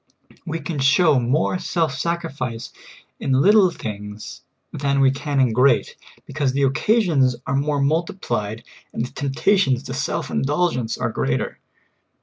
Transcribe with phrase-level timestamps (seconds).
[0.47, 2.73] We can show more self sacrifice
[3.19, 4.41] in little things
[4.73, 9.83] than we can in great; because the occasions are more mul tiplied and the temptations
[9.83, 11.59] to self indulgence are greater.